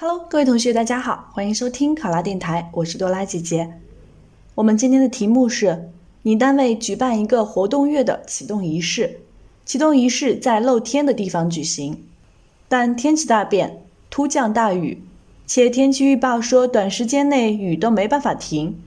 [0.00, 3.80] Hello，各位同学，大家好，欢迎收听考拉电台，我是多拉姐姐。
[4.54, 5.90] 我们今天的题目是：
[6.22, 9.22] 你单位举办一个活动月的启动仪式，
[9.64, 12.04] 启动仪式在露天的地方举行，
[12.68, 15.02] 但天气大变，突降大雨，
[15.48, 18.80] 且天气预报说短时间内雨都没办法停，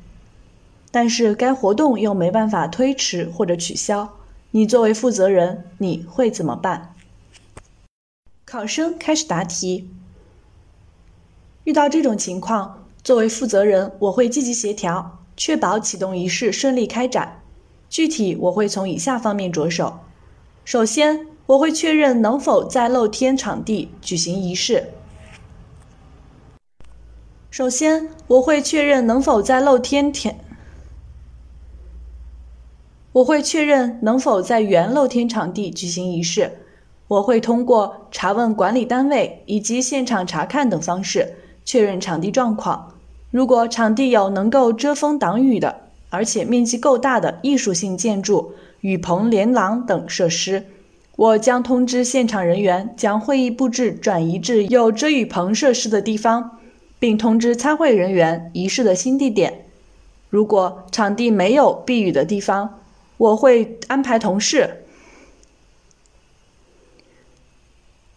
[0.91, 4.13] 但是该活动又没办法推迟或者取消，
[4.51, 6.95] 你作为负责人，你会怎么办？
[8.45, 9.89] 考生开始答题。
[11.63, 17.43] 遇到这种情况，作为负责人，我会积极协调，确保启动仪式顺利开展。
[17.87, 19.99] 具体我会从以下方面着手：
[20.65, 24.91] 首先，我会确认能否在露天场地举行仪式。
[27.51, 30.39] 首先，我会确认能否在露天天，
[33.11, 36.57] 我会确认能否在原露天场地举行仪式。
[37.09, 41.35] 我会通过查问管理单位以及现场查看等方式。
[41.63, 42.93] 确认场地状况。
[43.29, 50.65] 如果场地有能够遮风挡雨的，而且面积够大的艺术性建筑、雨棚、连廊等设施，
[51.15, 56.59] 我将通知现场人员将会议布置转移至有遮雨棚设施的地方，
[56.99, 59.65] 并通知参会人员仪式的新地点。
[60.29, 62.79] 如果场地没有避雨的地方，
[63.17, 64.83] 我会安排同事。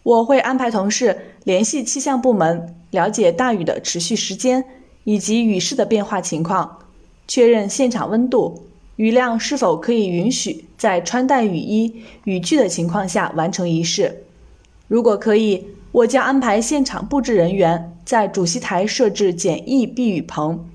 [0.03, 4.65] 我会安排同事联系气象部门，了解大雨的持续时间
[5.03, 6.79] 以及雨势的变化情况，
[7.27, 8.63] 确认现场温度、
[8.95, 14.23] 雨量是否可以允许在穿戴雨衣、雨具的情况下完成仪式。
[14.87, 20.65] 如果可以，我将安排现场布置人员在主席台设置简易避雨棚，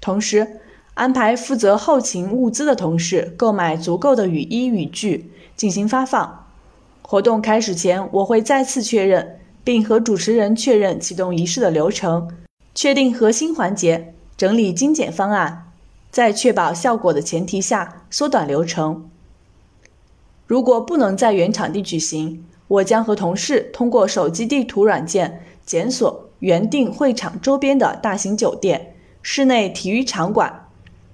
[0.00, 0.60] 同时
[0.94, 6.46] 安排负责后勤物资的同事购买足够的雨衣、雨具进行发放。
[7.02, 12.30] 活动开始前，我会再次确认，并和主持人确认启动仪式的流程，
[12.74, 15.72] 确定核心环节，整理精简方案，
[16.10, 19.08] 在确保效果的前提下缩短流程。
[20.46, 30.68] 如果不能在原场地举行，我将和同事通过手机地图软件检索原定会场周边的大型酒店、室内体育场馆、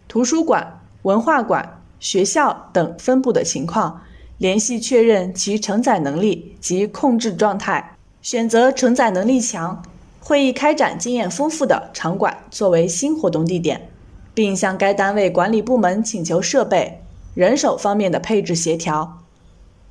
[0.08, 4.02] 图书馆、文化馆、学校等分布的情况。
[4.38, 9.82] 联系确认其承载能力及控制状态，选择承载能力强、
[10.20, 13.88] 会议开展经验丰富的场馆作为新活动地点，
[14.34, 17.02] 并向该单位管理部门请求设备、
[17.34, 19.18] 人手方面的配置协调。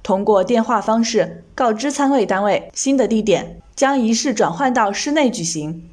[0.04, 5.90] 通过电话方式告知参会单位新的地点将仪式转换到室内举行。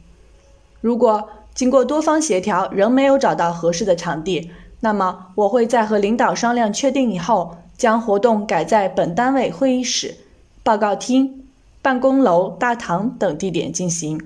[0.80, 7.56] 如果经过多方协调仍没有找到合适的场地，那么我会在和领导商量确定以后。
[7.76, 10.16] 将活动改在本单位会议室、
[10.62, 11.45] 报告厅、
[11.86, 14.20] 办公楼、大堂等地点进行，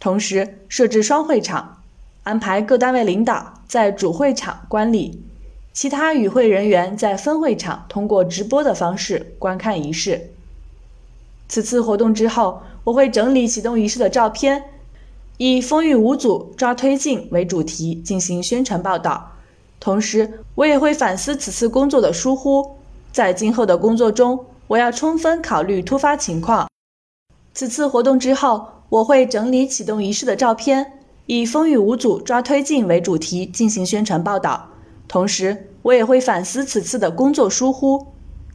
[0.00, 1.82] 同时设置双会场，
[2.22, 5.22] 安排各单位领导在主会场观礼，
[5.74, 10.30] 其他与会人员在分会场通过直播的方式观看仪式。
[11.50, 14.64] 此次活动之后，我会整理启动仪式的照片，
[15.36, 19.32] 以“风雨无阻抓推进”为主题进行宣传报道。
[19.78, 22.78] 同时，我也会反思此次工作的疏忽，
[23.12, 26.66] 在今后的工作中，我要充分考虑突发情况。
[27.56, 30.92] 此次活动之后，我会整理启动仪式的照片，
[31.24, 34.68] 以“风雨无阻抓推进”为主题进行宣传报道。
[35.08, 38.08] 同时，我也会反思此次的工作疏忽，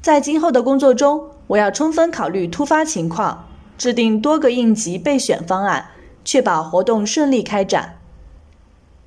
[0.04, 5.88] 在今后的工作中，我要充分考虑突发情况，制定多个应急备选方案，
[6.24, 7.98] 确保活动顺利开展。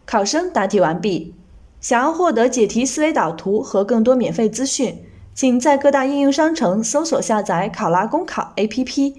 [0.05, 1.37] 考生答题完毕。
[1.81, 9.15] 想要获得解题思维导图和更多免费资讯，请在各大应用商城搜索下载考拉公考 APP，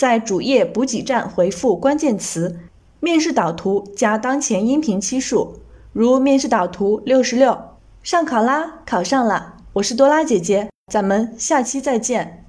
[0.00, 2.58] 在主页补给站回复关键词
[3.00, 5.58] “面试导图”加当前音频期数，
[5.92, 7.76] 如面试导图六十六。
[8.02, 12.46] 上考拉考上了，我是多拉姐姐，咱们下期再见。